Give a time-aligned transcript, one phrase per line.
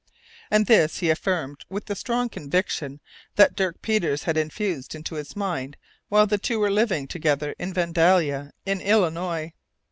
[0.49, 2.99] And this he affirmed with the strong conviction
[3.35, 5.77] that Dirk Peters had infused into his mind
[6.09, 9.53] while the two were living together in Vandalia, in Illinois.